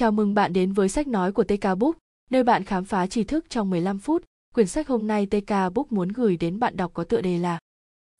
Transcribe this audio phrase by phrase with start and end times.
[0.00, 1.96] Chào mừng bạn đến với sách nói của TK Book,
[2.30, 4.24] nơi bạn khám phá tri thức trong 15 phút.
[4.54, 7.58] Quyển sách hôm nay TK Book muốn gửi đến bạn đọc có tựa đề là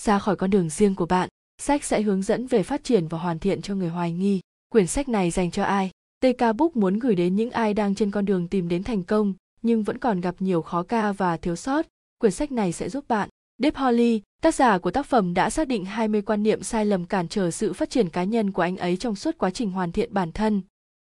[0.03, 1.29] Ra khỏi con đường riêng của bạn.
[1.59, 4.41] Sách sẽ hướng dẫn về phát triển và hoàn thiện cho người hoài nghi.
[4.69, 5.91] Quyển sách này dành cho ai?
[6.21, 9.35] TK Book muốn gửi đến những ai đang trên con đường tìm đến thành công
[9.63, 11.87] nhưng vẫn còn gặp nhiều khó ca và thiếu sót.
[12.19, 13.29] Quyển sách này sẽ giúp bạn.
[13.59, 17.05] Deep Holly, tác giả của tác phẩm đã xác định 20 quan niệm sai lầm
[17.05, 19.93] cản trở sự phát triển cá nhân của anh ấy trong suốt quá trình hoàn
[19.93, 20.63] thiện bản thân.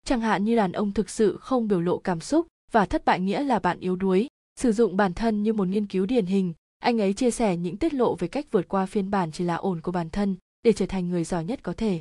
[0.06, 3.20] Chẳng hạn như đàn ông thực sự không biểu lộ cảm xúc và thất bại
[3.20, 4.28] nghĩa là bạn yếu đuối.
[4.60, 7.78] Sử dụng bản thân như một nghiên cứu điển hình, anh ấy chia sẻ những
[7.78, 10.74] tiết lộ về cách vượt qua phiên bản chỉ là ổn của bản thân để
[10.74, 12.00] trở thành người giỏi nhất có thể.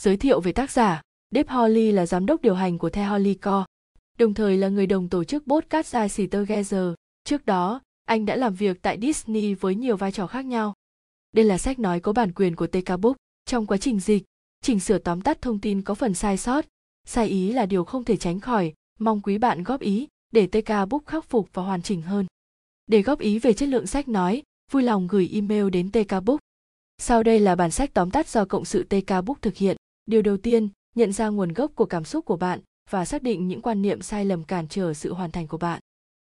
[0.00, 1.02] Giới thiệu về tác giả,
[1.34, 3.66] Dave Holly là giám đốc điều hành của The Holly Co.
[4.18, 6.94] Đồng thời là người đồng tổ chức podcast I Together.
[7.24, 10.74] Trước đó, anh đã làm việc tại Disney với nhiều vai trò khác nhau.
[11.32, 13.16] Đây là sách nói có bản quyền của TK Book.
[13.44, 14.24] Trong quá trình dịch,
[14.62, 16.66] chỉnh sửa tóm tắt thông tin có phần sai sót.
[17.06, 20.88] Sai ý là điều không thể tránh khỏi, mong quý bạn góp ý để TK
[20.90, 22.26] Book khắc phục và hoàn chỉnh hơn.
[22.86, 26.40] Để góp ý về chất lượng sách nói, vui lòng gửi email đến TK Book.
[26.98, 29.76] Sau đây là bản sách tóm tắt do cộng sự TK Book thực hiện.
[30.06, 33.48] Điều đầu tiên, nhận ra nguồn gốc của cảm xúc của bạn và xác định
[33.48, 35.80] những quan niệm sai lầm cản trở sự hoàn thành của bạn.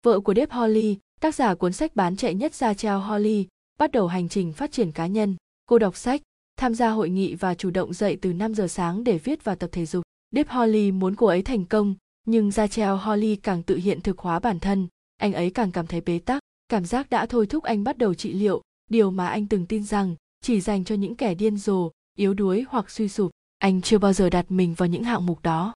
[0.02, 3.46] Vợ của deb Holly, tác giả cuốn sách bán chạy nhất ra treo Holly,
[3.78, 5.36] bắt đầu hành trình phát triển cá nhân.
[5.66, 6.22] Cô đọc sách,
[6.56, 9.54] tham gia hội nghị và chủ động dậy từ 5 giờ sáng để viết và
[9.54, 10.04] tập thể dục.
[10.34, 11.94] Deep Holly muốn cô ấy thành công,
[12.26, 15.86] nhưng ra treo Holly càng tự hiện thực hóa bản thân, anh ấy càng cảm
[15.86, 19.26] thấy bế tắc, cảm giác đã thôi thúc anh bắt đầu trị liệu, điều mà
[19.26, 23.08] anh từng tin rằng chỉ dành cho những kẻ điên rồ, yếu đuối hoặc suy
[23.08, 23.30] sụp.
[23.58, 25.74] Anh chưa bao giờ đặt mình vào những hạng mục đó.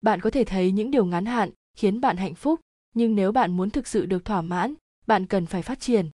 [0.00, 2.60] Bạn có thể thấy những điều ngắn hạn khiến bạn hạnh phúc,
[2.94, 4.74] nhưng nếu bạn muốn thực sự được thỏa mãn,
[5.06, 6.10] bạn cần phải phát triển.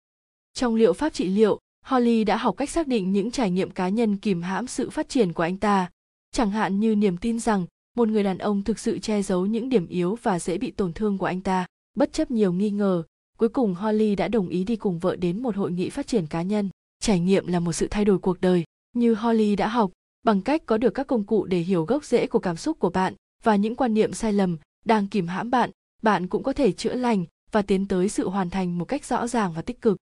[0.54, 3.88] Trong liệu pháp trị liệu, Holly đã học cách xác định những trải nghiệm cá
[3.88, 5.90] nhân kìm hãm sự phát triển của anh ta,
[6.32, 9.68] chẳng hạn như niềm tin rằng một người đàn ông thực sự che giấu những
[9.68, 11.66] điểm yếu và dễ bị tổn thương của anh ta.
[11.94, 13.02] Bất chấp nhiều nghi ngờ,
[13.38, 16.26] cuối cùng Holly đã đồng ý đi cùng vợ đến một hội nghị phát triển
[16.26, 16.68] cá nhân.
[17.00, 19.90] Trải nghiệm là một sự thay đổi cuộc đời, như Holly đã học,
[20.22, 22.90] bằng cách có được các công cụ để hiểu gốc rễ của cảm xúc của
[22.90, 25.70] bạn và những quan niệm sai lầm đang kìm hãm bạn,
[26.02, 29.26] bạn cũng có thể chữa lành và tiến tới sự hoàn thành một cách rõ
[29.26, 29.96] ràng và tích cực.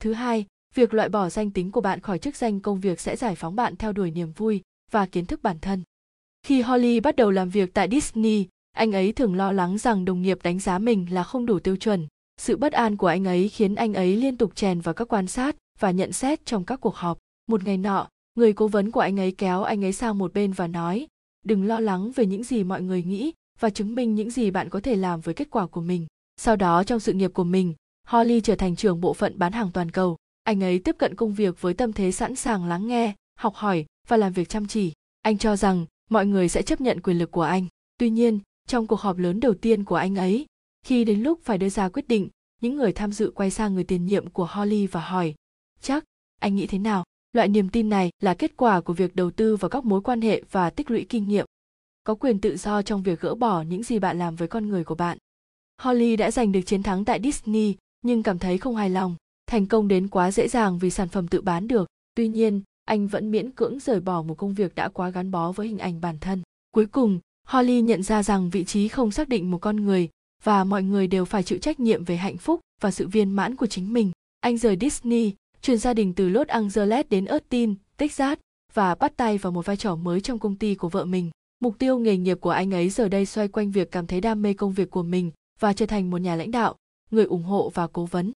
[0.00, 3.16] Thứ hai, việc loại bỏ danh tính của bạn khỏi chức danh công việc sẽ
[3.16, 5.82] giải phóng bạn theo đuổi niềm vui và kiến thức bản thân.
[6.42, 10.22] Khi Holly bắt đầu làm việc tại Disney, anh ấy thường lo lắng rằng đồng
[10.22, 12.06] nghiệp đánh giá mình là không đủ tiêu chuẩn.
[12.40, 15.26] Sự bất an của anh ấy khiến anh ấy liên tục chèn vào các quan
[15.26, 17.18] sát và nhận xét trong các cuộc họp.
[17.48, 20.52] Một ngày nọ, người cố vấn của anh ấy kéo anh ấy sang một bên
[20.52, 21.06] và nói,
[21.44, 24.68] đừng lo lắng về những gì mọi người nghĩ và chứng minh những gì bạn
[24.68, 26.06] có thể làm với kết quả của mình.
[26.36, 27.74] Sau đó trong sự nghiệp của mình,
[28.06, 30.16] Holly trở thành trưởng bộ phận bán hàng toàn cầu.
[30.44, 33.86] Anh ấy tiếp cận công việc với tâm thế sẵn sàng lắng nghe, học hỏi
[34.08, 34.92] và làm việc chăm chỉ.
[35.22, 37.66] Anh cho rằng mọi người sẽ chấp nhận quyền lực của anh.
[37.98, 38.38] Tuy nhiên,
[38.68, 40.46] trong cuộc họp lớn đầu tiên của anh ấy,
[40.86, 42.28] khi đến lúc phải đưa ra quyết định,
[42.60, 45.34] những người tham dự quay sang người tiền nhiệm của Holly và hỏi,
[45.80, 46.04] chắc,
[46.40, 47.04] anh nghĩ thế nào?
[47.32, 50.20] Loại niềm tin này là kết quả của việc đầu tư vào các mối quan
[50.20, 51.46] hệ và tích lũy kinh nghiệm.
[52.04, 54.84] Có quyền tự do trong việc gỡ bỏ những gì bạn làm với con người
[54.84, 55.18] của bạn.
[55.82, 59.16] Holly đã giành được chiến thắng tại Disney nhưng cảm thấy không hài lòng.
[59.46, 61.88] Thành công đến quá dễ dàng vì sản phẩm tự bán được.
[62.14, 65.52] Tuy nhiên, anh vẫn miễn cưỡng rời bỏ một công việc đã quá gắn bó
[65.52, 66.42] với hình ảnh bản thân.
[66.70, 70.08] Cuối cùng, Holly nhận ra rằng vị trí không xác định một con người
[70.44, 73.56] và mọi người đều phải chịu trách nhiệm về hạnh phúc và sự viên mãn
[73.56, 74.10] của chính mình.
[74.40, 78.38] Anh rời Disney, chuyển gia đình từ Los Angeles đến Austin, Texas
[78.74, 81.30] và bắt tay vào một vai trò mới trong công ty của vợ mình.
[81.60, 84.42] Mục tiêu nghề nghiệp của anh ấy giờ đây xoay quanh việc cảm thấy đam
[84.42, 85.30] mê công việc của mình
[85.60, 86.76] và trở thành một nhà lãnh đạo,
[87.10, 88.32] người ủng hộ và cố vấn.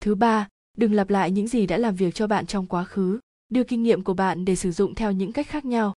[0.00, 3.18] Thứ ba, đừng lặp lại những gì đã làm việc cho bạn trong quá khứ,
[3.48, 5.94] đưa kinh nghiệm của bạn để sử dụng theo những cách khác nhau.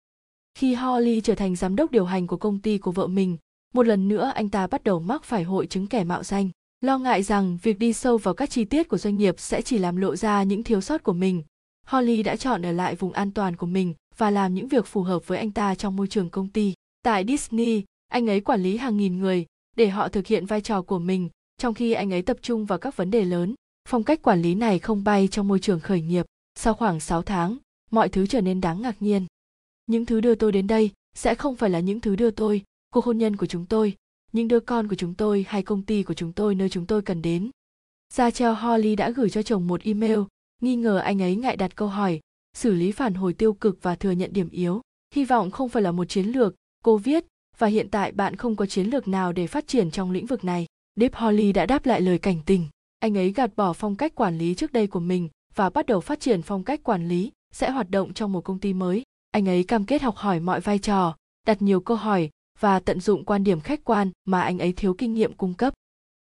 [0.54, 3.36] Khi Holly trở thành giám đốc điều hành của công ty của vợ mình,
[3.74, 6.50] một lần nữa anh ta bắt đầu mắc phải hội chứng kẻ mạo danh.
[6.80, 9.78] Lo ngại rằng việc đi sâu vào các chi tiết của doanh nghiệp sẽ chỉ
[9.78, 11.42] làm lộ ra những thiếu sót của mình,
[11.90, 15.02] Holly đã chọn ở lại vùng an toàn của mình và làm những việc phù
[15.02, 16.74] hợp với anh ta trong môi trường công ty.
[17.02, 20.82] Tại Disney, anh ấy quản lý hàng nghìn người để họ thực hiện vai trò
[20.82, 23.54] của mình, trong khi anh ấy tập trung vào các vấn đề lớn.
[23.88, 26.26] Phong cách quản lý này không bay trong môi trường khởi nghiệp.
[26.62, 27.56] Sau khoảng 6 tháng,
[27.90, 29.26] mọi thứ trở nên đáng ngạc nhiên.
[29.86, 33.04] Những thứ đưa tôi đến đây sẽ không phải là những thứ đưa tôi, cuộc
[33.04, 33.96] hôn nhân của chúng tôi,
[34.32, 37.02] những đứa con của chúng tôi hay công ty của chúng tôi nơi chúng tôi
[37.02, 37.50] cần đến.
[38.14, 40.18] Rachel Holly đã gửi cho chồng một email,
[40.62, 42.20] nghi ngờ anh ấy ngại đặt câu hỏi,
[42.56, 44.80] xử lý phản hồi tiêu cực và thừa nhận điểm yếu.
[45.14, 46.54] Hy vọng không phải là một chiến lược,
[46.84, 47.24] cô viết,
[47.58, 50.44] và hiện tại bạn không có chiến lược nào để phát triển trong lĩnh vực
[50.44, 50.66] này.
[50.96, 52.66] Deep Holly đã đáp lại lời cảnh tình.
[52.98, 56.00] Anh ấy gạt bỏ phong cách quản lý trước đây của mình và bắt đầu
[56.00, 59.02] phát triển phong cách quản lý sẽ hoạt động trong một công ty mới.
[59.30, 61.16] Anh ấy cam kết học hỏi mọi vai trò,
[61.46, 62.30] đặt nhiều câu hỏi
[62.60, 65.74] và tận dụng quan điểm khách quan mà anh ấy thiếu kinh nghiệm cung cấp.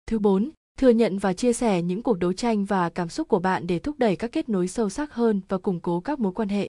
[0.08, 0.50] Thứ bốn,
[0.80, 3.80] thừa nhận và chia sẻ những cuộc đấu tranh và cảm xúc của bạn để
[3.80, 6.68] thúc đẩy các kết nối sâu sắc hơn và củng cố các mối quan hệ.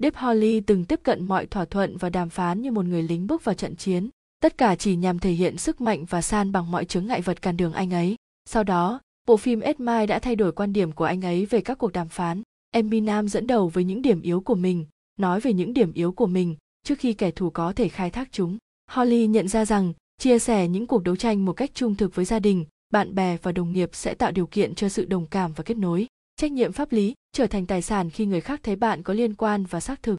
[0.00, 3.26] Deep Holly từng tiếp cận mọi thỏa thuận và đàm phán như một người lính
[3.26, 4.08] bước vào trận chiến,
[4.40, 7.42] tất cả chỉ nhằm thể hiện sức mạnh và san bằng mọi chướng ngại vật
[7.42, 8.16] cản đường anh ấy.
[8.44, 11.78] Sau đó, bộ phim Edmai đã thay đổi quan điểm của anh ấy về các
[11.78, 12.42] cuộc đàm phán.
[12.70, 14.86] Eminem dẫn đầu với những điểm yếu của mình,
[15.16, 18.28] nói về những điểm yếu của mình trước khi kẻ thù có thể khai thác
[18.32, 18.58] chúng.
[18.90, 22.24] Holly nhận ra rằng chia sẻ những cuộc đấu tranh một cách trung thực với
[22.24, 25.52] gia đình, bạn bè và đồng nghiệp sẽ tạo điều kiện cho sự đồng cảm
[25.52, 26.06] và kết nối.
[26.36, 29.34] Trách nhiệm pháp lý trở thành tài sản khi người khác thấy bạn có liên
[29.34, 30.16] quan và xác thực.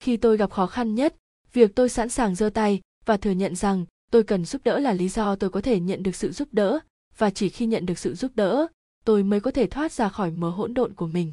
[0.00, 1.14] Khi tôi gặp khó khăn nhất,
[1.52, 4.92] việc tôi sẵn sàng giơ tay và thừa nhận rằng tôi cần giúp đỡ là
[4.92, 6.78] lý do tôi có thể nhận được sự giúp đỡ
[7.18, 8.66] và chỉ khi nhận được sự giúp đỡ,
[9.04, 11.32] tôi mới có thể thoát ra khỏi mớ hỗn độn của mình.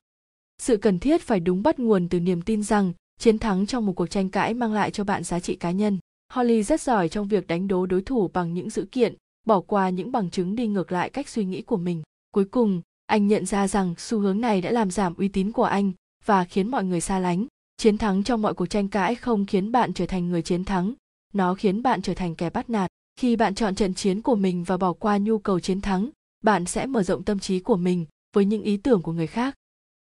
[0.57, 3.93] Sự cần thiết phải đúng bắt nguồn từ niềm tin rằng chiến thắng trong một
[3.93, 5.99] cuộc tranh cãi mang lại cho bạn giá trị cá nhân.
[6.33, 9.15] Holly rất giỏi trong việc đánh đố đối thủ bằng những dữ kiện,
[9.45, 12.03] bỏ qua những bằng chứng đi ngược lại cách suy nghĩ của mình.
[12.31, 15.63] Cuối cùng, anh nhận ra rằng xu hướng này đã làm giảm uy tín của
[15.63, 15.91] anh
[16.25, 17.47] và khiến mọi người xa lánh.
[17.77, 20.93] Chiến thắng trong mọi cuộc tranh cãi không khiến bạn trở thành người chiến thắng,
[21.33, 24.63] nó khiến bạn trở thành kẻ bắt nạt khi bạn chọn trận chiến của mình
[24.63, 26.09] và bỏ qua nhu cầu chiến thắng,
[26.43, 29.55] bạn sẽ mở rộng tâm trí của mình với những ý tưởng của người khác.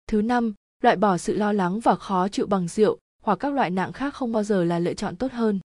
[0.07, 3.71] Thứ năm, loại bỏ sự lo lắng và khó chịu bằng rượu hoặc các loại
[3.71, 5.61] nặng khác không bao giờ là lựa chọn tốt hơn.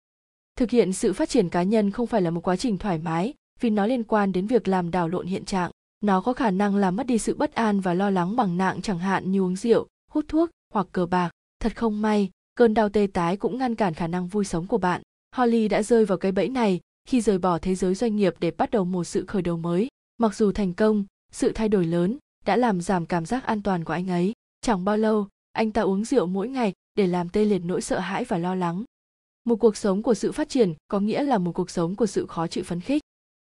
[0.56, 3.34] Thực hiện sự phát triển cá nhân không phải là một quá trình thoải mái
[3.60, 5.72] vì nó liên quan đến việc làm đảo lộn hiện trạng.
[6.02, 8.82] Nó có khả năng làm mất đi sự bất an và lo lắng bằng nặng
[8.82, 11.32] chẳng hạn như uống rượu, hút thuốc hoặc cờ bạc.
[11.60, 14.78] Thật không may, cơn đau tê tái cũng ngăn cản khả năng vui sống của
[14.78, 15.02] bạn.
[15.36, 18.52] Holly đã rơi vào cái bẫy này khi rời bỏ thế giới doanh nghiệp để
[18.52, 19.88] bắt đầu một sự khởi đầu mới.
[20.18, 23.84] Mặc dù thành công, sự thay đổi lớn đã làm giảm cảm giác an toàn
[23.84, 24.34] của anh ấy.
[24.62, 28.00] Chẳng bao lâu, anh ta uống rượu mỗi ngày để làm tê liệt nỗi sợ
[28.00, 28.84] hãi và lo lắng.
[29.44, 32.26] Một cuộc sống của sự phát triển có nghĩa là một cuộc sống của sự
[32.26, 33.02] khó chịu phấn khích.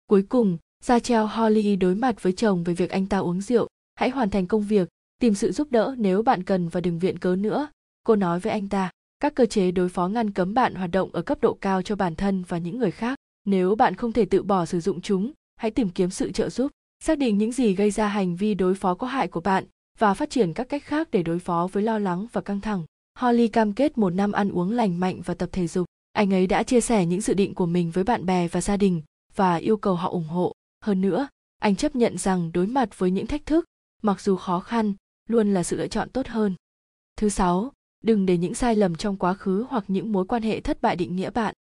[0.07, 3.67] Cuối cùng, Rachel Holly đối mặt với chồng về việc anh ta uống rượu.
[3.95, 4.89] Hãy hoàn thành công việc,
[5.19, 7.67] tìm sự giúp đỡ nếu bạn cần và đừng viện cớ nữa.
[8.03, 11.09] Cô nói với anh ta, các cơ chế đối phó ngăn cấm bạn hoạt động
[11.13, 14.25] ở cấp độ cao cho bản thân và những người khác nếu bạn không thể
[14.25, 16.71] tự bỏ sử dụng chúng, hãy tìm kiếm sự trợ giúp,
[17.03, 19.65] xác định những gì gây ra hành vi đối phó có hại của bạn
[19.97, 22.83] và phát triển các cách khác để đối phó với lo lắng và căng thẳng.
[23.19, 25.85] Holly cam kết một năm ăn uống lành mạnh và tập thể dục.
[26.11, 28.77] Anh ấy đã chia sẻ những dự định của mình với bạn bè và gia
[28.77, 29.01] đình
[29.35, 30.53] và yêu cầu họ ủng hộ.
[30.83, 31.27] Hơn nữa,
[31.59, 33.65] anh chấp nhận rằng đối mặt với những thách thức,
[34.01, 34.93] mặc dù khó khăn,
[35.29, 36.55] luôn là sự lựa chọn tốt hơn.
[37.17, 37.71] Thứ sáu,
[38.03, 40.95] đừng để những sai lầm trong quá khứ hoặc những mối quan hệ thất bại
[40.95, 41.55] định nghĩa bạn.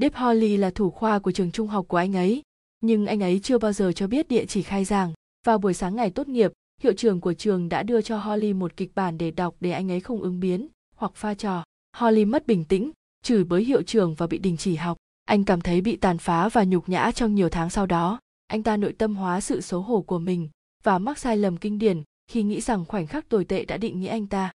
[0.00, 2.42] Deep Holly là thủ khoa của trường trung học của anh ấy,
[2.80, 5.12] nhưng anh ấy chưa bao giờ cho biết địa chỉ khai giảng.
[5.46, 6.52] Vào buổi sáng ngày tốt nghiệp,
[6.82, 9.90] hiệu trưởng của trường đã đưa cho Holly một kịch bản để đọc để anh
[9.90, 11.64] ấy không ứng biến hoặc pha trò.
[11.96, 12.90] Holly mất bình tĩnh,
[13.22, 14.96] chửi bới hiệu trưởng và bị đình chỉ học.
[15.24, 18.20] Anh cảm thấy bị tàn phá và nhục nhã trong nhiều tháng sau đó.
[18.46, 20.48] Anh ta nội tâm hóa sự xấu hổ của mình
[20.82, 24.00] và mắc sai lầm kinh điển khi nghĩ rằng khoảnh khắc tồi tệ đã định
[24.00, 24.52] nghĩa anh ta.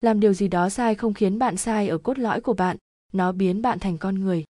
[0.00, 2.76] Làm điều gì đó sai không khiến bạn sai ở cốt lõi của bạn,
[3.12, 4.44] nó biến bạn thành con người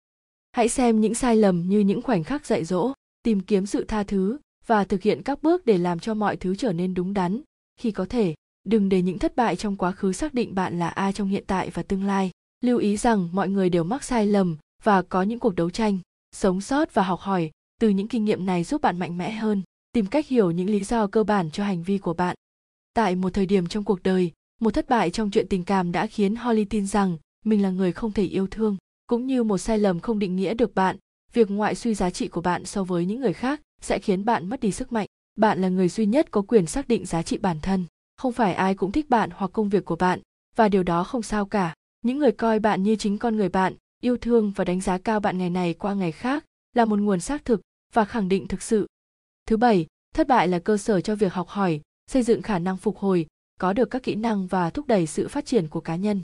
[0.56, 2.94] hãy xem những sai lầm như những khoảnh khắc dạy dỗ,
[3.24, 6.56] tìm kiếm sự tha thứ, và thực hiện các bước để làm cho mọi thứ
[6.56, 7.42] trở nên đúng đắn.
[7.80, 10.88] Khi có thể, đừng để những thất bại trong quá khứ xác định bạn là
[10.88, 12.32] ai trong hiện tại và tương lai.
[12.62, 16.00] Lưu ý rằng mọi người đều mắc sai lầm và có những cuộc đấu tranh,
[16.36, 19.62] sống sót và học hỏi từ những kinh nghiệm này giúp bạn mạnh mẽ hơn.
[19.92, 22.36] Tìm cách hiểu những lý do cơ bản cho hành vi của bạn.
[22.94, 24.32] Tại một thời điểm trong cuộc đời,
[24.62, 27.92] một thất bại trong chuyện tình cảm đã khiến holly tin rằng mình là người
[27.92, 30.98] không thể yêu thương cũng như một sai lầm không định nghĩa được bạn,
[31.34, 34.50] việc ngoại suy giá trị của bạn so với những người khác sẽ khiến bạn
[34.50, 35.08] mất đi sức mạnh.
[35.38, 37.86] Bạn là người duy nhất có quyền xác định giá trị bản thân.
[38.18, 40.20] Không phải ai cũng thích bạn hoặc công việc của bạn,
[40.56, 41.74] và điều đó không sao cả.
[42.02, 45.20] Những người coi bạn như chính con người bạn, yêu thương và đánh giá cao
[45.20, 47.62] bạn ngày này qua ngày khác là một nguồn xác thực
[47.94, 48.88] và khẳng định thực sự.
[49.46, 52.78] Thứ bảy, thất bại là cơ sở cho việc học hỏi, xây dựng khả năng
[52.78, 53.26] phục hồi,
[53.60, 56.22] có được các kỹ năng và thúc đẩy sự phát triển của cá nhân.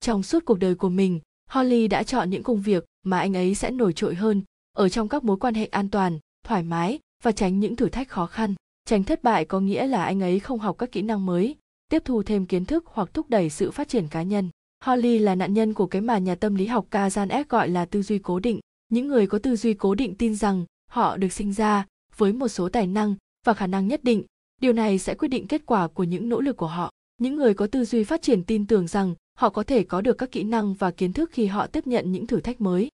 [0.00, 1.20] Trong suốt cuộc đời của mình
[1.50, 4.42] Holly đã chọn những công việc mà anh ấy sẽ nổi trội hơn
[4.76, 8.08] ở trong các mối quan hệ an toàn, thoải mái và tránh những thử thách
[8.08, 8.54] khó khăn.
[8.84, 11.56] Tránh thất bại có nghĩa là anh ấy không học các kỹ năng mới,
[11.88, 14.50] tiếp thu thêm kiến thức hoặc thúc đẩy sự phát triển cá nhân.
[14.84, 17.84] Holly là nạn nhân của cái mà nhà tâm lý học Kazan S gọi là
[17.84, 18.60] tư duy cố định.
[18.88, 21.86] Những người có tư duy cố định tin rằng họ được sinh ra
[22.16, 23.14] với một số tài năng
[23.46, 24.24] và khả năng nhất định.
[24.60, 26.90] Điều này sẽ quyết định kết quả của những nỗ lực của họ.
[27.18, 30.18] Những người có tư duy phát triển tin tưởng rằng họ có thể có được
[30.18, 32.88] các kỹ năng và kiến thức khi họ tiếp nhận những thử thách mới.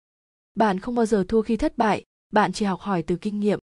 [0.55, 3.59] Bạn không bao giờ thua khi thất bại, bạn chỉ học hỏi từ kinh nghiệm.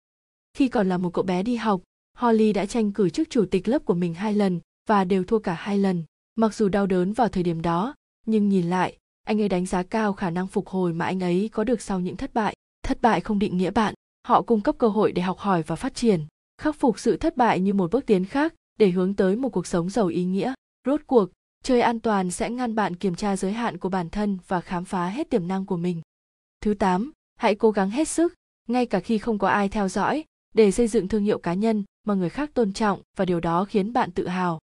[0.55, 1.81] Khi còn là một cậu bé đi học,
[2.19, 5.39] holly đã tranh cử chức chủ tịch lớp của mình hai lần và đều thua
[5.39, 6.05] cả hai lần.
[6.37, 7.95] Mặc dù đau đớn vào thời điểm đó,
[8.27, 11.51] nhưng nhìn lại, anh ấy đánh giá cao khả năng phục hồi mà anh ấy
[11.53, 12.55] có được sau những thất bại.
[12.83, 13.95] Thất bại không định nghĩa bạn,
[14.27, 16.21] họ cung cấp cơ hội để học hỏi và phát triển,
[16.59, 19.67] khắc phục sự thất bại như một bước tiến khác để hướng tới một cuộc
[19.67, 20.55] sống giàu ý nghĩa.
[20.87, 21.31] Rốt cuộc
[21.67, 24.85] chơi an toàn sẽ ngăn bạn kiểm tra giới hạn của bản thân và khám
[24.85, 26.01] phá hết tiềm năng của mình
[26.61, 28.35] thứ 8, hãy cố gắng hết sức
[28.69, 31.85] ngay cả khi không có ai theo dõi để xây dựng thương hiệu cá nhân
[32.07, 34.59] mà người khác tôn trọng và điều đó khiến bạn tự hào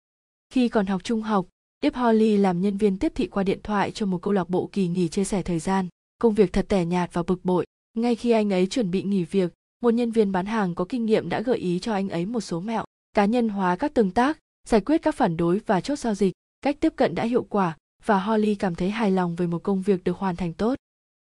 [0.49, 1.45] khi còn học trung học
[1.81, 4.69] Deep Holly làm nhân viên tiếp thị qua điện thoại cho một câu lạc bộ
[4.71, 5.87] kỳ nghỉ chia sẻ thời gian.
[6.21, 7.65] Công việc thật tẻ nhạt và bực bội.
[7.93, 11.05] Ngay khi anh ấy chuẩn bị nghỉ việc, một nhân viên bán hàng có kinh
[11.05, 14.11] nghiệm đã gợi ý cho anh ấy một số mẹo cá nhân hóa các tương
[14.11, 14.37] tác,
[14.67, 16.33] giải quyết các phản đối và chốt giao dịch.
[16.61, 19.81] Cách tiếp cận đã hiệu quả và Holly cảm thấy hài lòng về một công
[19.81, 20.75] việc được hoàn thành tốt.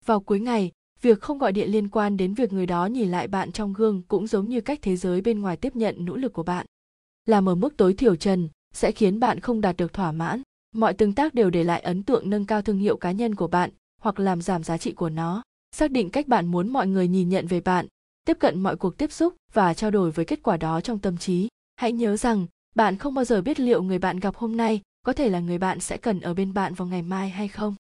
[0.05, 3.27] Vào cuối ngày, việc không gọi điện liên quan đến việc người đó nhìn lại
[3.27, 6.33] bạn trong gương cũng giống như cách thế giới bên ngoài tiếp nhận nỗ lực
[6.33, 6.65] của bạn.
[7.25, 10.41] Làm ở mức tối thiểu trần, sẽ khiến bạn không đạt được thỏa mãn
[10.75, 13.47] mọi tương tác đều để lại ấn tượng nâng cao thương hiệu cá nhân của
[13.47, 13.69] bạn
[14.01, 15.43] hoặc làm giảm giá trị của nó
[15.75, 17.87] xác định cách bạn muốn mọi người nhìn nhận về bạn
[18.25, 21.17] tiếp cận mọi cuộc tiếp xúc và trao đổi với kết quả đó trong tâm
[21.17, 24.81] trí hãy nhớ rằng bạn không bao giờ biết liệu người bạn gặp hôm nay
[25.05, 27.75] có thể là người bạn sẽ cần ở bên bạn vào ngày mai hay không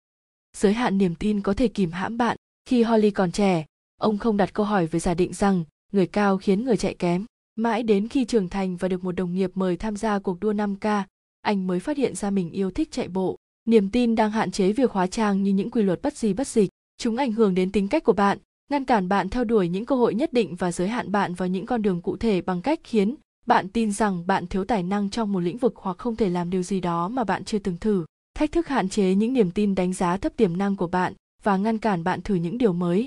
[0.57, 2.37] giới hạn niềm tin có thể kìm hãm bạn
[2.69, 3.67] khi holly còn trẻ
[4.01, 7.27] ông không đặt câu hỏi với giả định rằng người cao khiến người chạy kém
[7.57, 10.53] Mãi đến khi trưởng thành và được một đồng nghiệp mời tham gia cuộc đua
[10.53, 11.03] 5K,
[11.43, 13.37] anh mới phát hiện ra mình yêu thích chạy bộ.
[13.65, 16.47] Niềm tin đang hạn chế việc hóa trang như những quy luật bất di bất
[16.47, 16.71] dịch.
[16.99, 18.39] Chúng ảnh hưởng đến tính cách của bạn,
[18.71, 21.49] ngăn cản bạn theo đuổi những cơ hội nhất định và giới hạn bạn vào
[21.49, 23.15] những con đường cụ thể bằng cách khiến
[23.47, 26.51] bạn tin rằng bạn thiếu tài năng trong một lĩnh vực hoặc không thể làm
[26.51, 28.05] điều gì đó mà bạn chưa từng thử.
[28.35, 31.57] Thách thức hạn chế những niềm tin đánh giá thấp tiềm năng của bạn và
[31.57, 33.07] ngăn cản bạn thử những điều mới.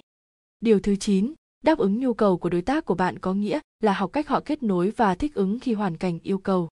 [0.59, 3.93] Điều thứ 9, đáp ứng nhu cầu của đối tác của bạn có nghĩa là
[3.93, 6.69] học cách họ kết nối và thích ứng khi hoàn cảnh yêu cầu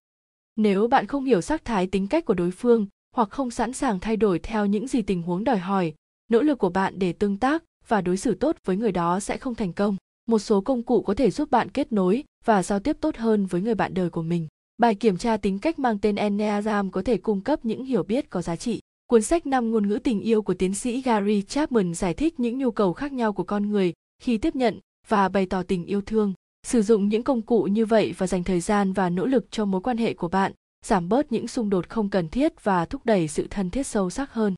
[0.55, 3.99] nếu bạn không hiểu sắc thái tính cách của đối phương hoặc không sẵn sàng
[3.99, 5.93] thay đổi theo những gì tình huống đòi hỏi
[6.29, 9.37] nỗ lực của bạn để tương tác và đối xử tốt với người đó sẽ
[9.37, 12.79] không thành công một số công cụ có thể giúp bạn kết nối và giao
[12.79, 14.47] tiếp tốt hơn với người bạn đời của mình.
[14.77, 18.29] Bài kiểm tra tính cách mang tên enneagram có thể cung cấp những hiểu biết
[18.29, 18.79] có giá trị.
[19.07, 22.57] Cuốn sách năm ngôn ngữ tình yêu của tiến sĩ gary chapman giải thích những
[22.57, 26.01] nhu cầu khác nhau của con người khi tiếp nhận và bày tỏ tình yêu
[26.01, 26.33] thương.
[26.67, 29.65] Sử dụng những công cụ như vậy và dành thời gian và nỗ lực cho
[29.65, 30.51] mối quan hệ của bạn,
[30.85, 34.09] giảm bớt những xung đột không cần thiết và thúc đẩy sự thân thiết sâu
[34.09, 34.55] sắc hơn.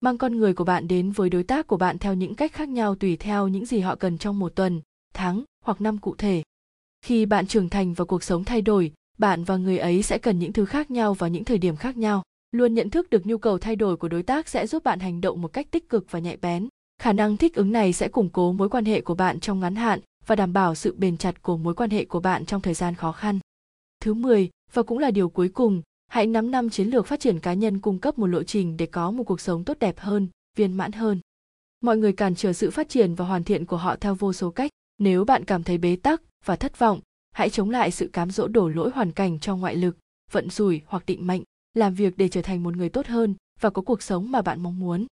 [0.00, 2.68] Mang con người của bạn đến với đối tác của bạn theo những cách khác
[2.68, 4.80] nhau tùy theo những gì họ cần trong một tuần,
[5.14, 6.42] tháng hoặc năm cụ thể
[7.02, 10.38] khi bạn trưởng thành và cuộc sống thay đổi bạn và người ấy sẽ cần
[10.38, 13.38] những thứ khác nhau vào những thời điểm khác nhau luôn nhận thức được nhu
[13.38, 16.10] cầu thay đổi của đối tác sẽ giúp bạn hành động một cách tích cực
[16.10, 16.68] và nhạy bén
[17.00, 19.74] khả năng thích ứng này sẽ củng cố mối quan hệ của bạn trong ngắn
[19.74, 22.74] hạn và đảm bảo sự bền chặt của mối quan hệ của bạn trong thời
[22.74, 23.38] gian khó khăn.
[24.00, 27.38] Thứ 10, và cũng là điều cuối cùng, hãy nắm năm chiến lược phát triển
[27.38, 30.28] cá nhân cung cấp một lộ trình để có một cuộc sống tốt đẹp hơn,
[30.56, 31.20] viên mãn hơn.
[31.80, 34.50] Mọi người cản trở sự phát triển và hoàn thiện của họ theo vô số
[34.50, 34.70] cách.
[35.00, 37.00] Nếu bạn cảm thấy bế tắc và thất vọng,
[37.32, 39.96] hãy chống lại sự cám dỗ đổ lỗi hoàn cảnh cho ngoại lực,
[40.30, 41.42] vận rủi hoặc định mệnh,
[41.74, 44.62] làm việc để trở thành một người tốt hơn và có cuộc sống mà bạn
[44.62, 45.06] mong muốn.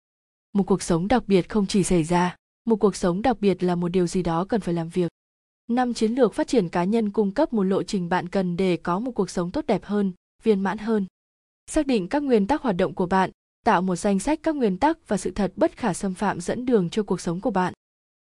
[0.53, 3.75] Một cuộc sống đặc biệt không chỉ xảy ra một cuộc sống đặc biệt là
[3.75, 5.13] một điều gì đó cần phải làm việc.
[5.69, 8.77] Năm chiến lược phát triển cá nhân cung cấp một lộ trình bạn cần để
[8.77, 10.13] có một cuộc sống tốt đẹp hơn
[10.43, 11.07] viên mãn hơn.
[11.71, 13.31] Xác định các nguyên tắc hoạt động của bạn
[13.65, 16.67] tạo một danh sách các nguyên tắc và sự thật bất khả xâm phạm dẫn
[16.67, 17.73] đường cho cuộc sống của bạn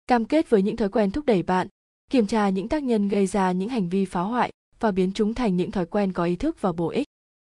[0.08, 1.67] cam kết với những thói quen thúc đẩy bạn,
[2.10, 5.34] kiểm tra những tác nhân gây ra những hành vi phá hoại và biến chúng
[5.34, 7.08] thành những thói quen có ý thức và bổ ích.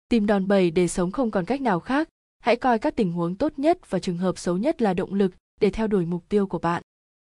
[0.09, 3.35] Tìm đòn bẩy để sống không còn cách nào khác, hãy coi các tình huống
[3.35, 6.47] tốt nhất và trường hợp xấu nhất là động lực để theo đuổi mục tiêu
[6.47, 6.83] của bạn.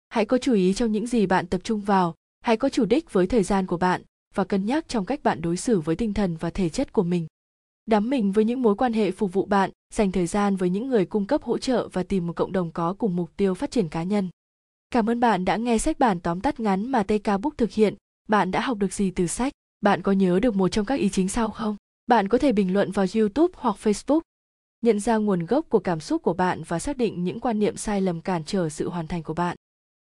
[0.09, 3.13] Hãy có chú ý trong những gì bạn tập trung vào, hãy có chủ đích
[3.13, 4.01] với thời gian của bạn
[4.35, 7.03] và cân nhắc trong cách bạn đối xử với tinh thần và thể chất của
[7.03, 7.27] mình.
[7.85, 10.87] Đắm mình với những mối quan hệ phục vụ bạn, dành thời gian với những
[10.87, 13.71] người cung cấp hỗ trợ và tìm một cộng đồng có cùng mục tiêu phát
[13.71, 14.29] triển cá nhân
[14.91, 17.95] cảm ơn bạn đã nghe sách bản tóm tắt ngắn mà tk book thực hiện.
[18.27, 19.53] Bạn đã học được gì từ sách?
[19.81, 21.75] Bạn có nhớ được một trong các ý chính sau không?
[22.07, 24.21] Bạn có thể bình luận vào youtube hoặc facebook.
[24.81, 27.77] Nhận ra nguồn gốc của cảm xúc của bạn và xác định những quan niệm
[27.77, 29.55] sai lầm cản trở sự hoàn thành của bạn.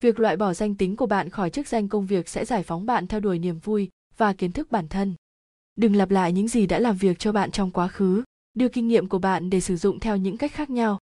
[0.00, 2.87] Việc loại bỏ danh tính của bạn khỏi chức danh công việc sẽ giải phóng
[2.87, 5.14] bạn theo đuổi niềm vui và kiến thức bản thân.
[5.76, 8.23] Đừng lặp lại những gì đã làm việc cho bạn trong quá khứ.
[8.55, 10.99] Đưa kinh nghiệm của bạn để sử dụng theo những cách khác nhau.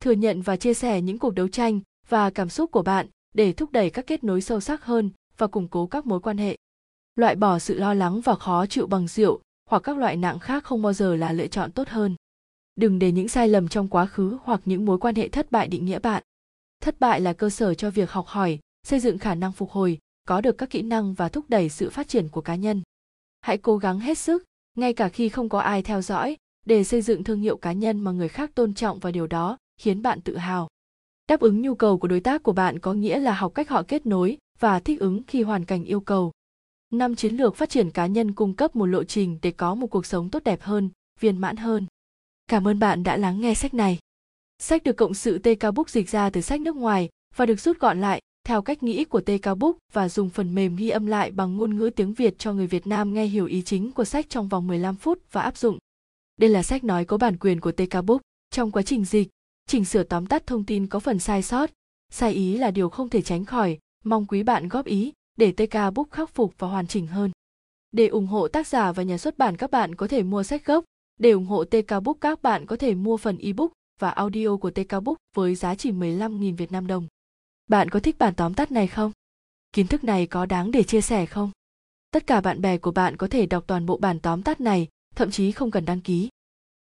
[0.00, 3.52] Thừa nhận và chia sẻ những cuộc đấu tranh và cảm xúc của bạn để
[3.52, 6.56] thúc đẩy các kết nối sâu sắc hơn và củng cố các mối quan hệ.
[7.16, 10.64] Loại bỏ sự lo lắng và khó chịu bằng rượu hoặc các loại nặng khác
[10.64, 12.16] không bao giờ là lựa chọn tốt hơn.
[12.76, 15.68] Đừng để những sai lầm trong quá khứ hoặc những mối quan hệ thất bại
[15.68, 16.22] định nghĩa bạn.
[16.80, 19.98] Thất bại là cơ sở cho việc học hỏi, xây dựng khả năng phục hồi,
[20.28, 22.82] có được các kỹ năng và thúc đẩy sự phát triển của cá nhân.
[23.40, 24.44] Hãy cố gắng hết sức,
[24.76, 28.00] ngay cả khi không có ai theo dõi, để xây dựng thương hiệu cá nhân
[28.00, 30.68] mà người khác tôn trọng và điều đó khiến bạn tự hào.
[31.28, 33.82] Đáp ứng nhu cầu của đối tác của bạn có nghĩa là học cách họ
[33.82, 36.32] kết nối và thích ứng khi hoàn cảnh yêu cầu.
[36.92, 39.86] Năm chiến lược phát triển cá nhân cung cấp một lộ trình để có một
[39.86, 40.90] cuộc sống tốt đẹp hơn,
[41.20, 41.86] viên mãn hơn.
[42.48, 43.98] Cảm ơn bạn đã lắng nghe sách này.
[44.58, 47.78] Sách được cộng sự TK Book dịch ra từ sách nước ngoài và được rút
[47.80, 51.30] gọn lại theo cách nghĩ của TK Book và dùng phần mềm ghi âm lại
[51.30, 54.26] bằng ngôn ngữ tiếng Việt cho người Việt Nam nghe hiểu ý chính của sách
[54.28, 55.78] trong vòng 15 phút và áp dụng.
[56.36, 58.20] Đây là sách nói có bản quyền của TK Book.
[58.50, 59.28] Trong quá trình dịch,
[59.66, 61.70] chỉnh sửa tóm tắt thông tin có phần sai sót,
[62.12, 65.94] sai ý là điều không thể tránh khỏi, mong quý bạn góp ý để TK
[65.94, 67.30] Book khắc phục và hoàn chỉnh hơn.
[67.92, 70.66] Để ủng hộ tác giả và nhà xuất bản các bạn có thể mua sách
[70.66, 70.84] gốc.
[71.16, 74.70] Để ủng hộ TK Book các bạn có thể mua phần ebook và audio của
[74.70, 77.06] TK Book với giá chỉ 15.000 Việt Nam đồng.
[77.66, 79.12] Bạn có thích bản tóm tắt này không?
[79.72, 81.50] Kiến thức này có đáng để chia sẻ không?
[82.10, 84.88] Tất cả bạn bè của bạn có thể đọc toàn bộ bản tóm tắt này,
[85.16, 86.28] thậm chí không cần đăng ký.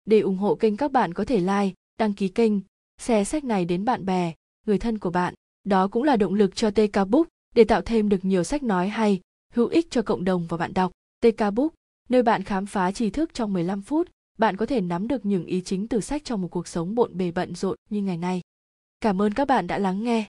[0.04, 2.52] Để ủng hộ kênh các bạn có thể like, đăng ký kênh,
[3.00, 4.32] share sách này đến bạn bè,
[4.66, 5.34] người thân của bạn.
[5.64, 8.88] Đó cũng là động lực cho TK Book để tạo thêm được nhiều sách nói
[8.88, 9.20] hay,
[9.52, 10.92] hữu ích cho cộng đồng và bạn đọc.
[11.20, 11.72] TK Book,
[12.08, 15.46] nơi bạn khám phá tri thức trong 15 phút, bạn có thể nắm được những
[15.46, 18.40] ý chính từ sách trong một cuộc sống bộn bề bận rộn như ngày nay.
[19.00, 20.26] Cảm ơn các bạn đã lắng nghe.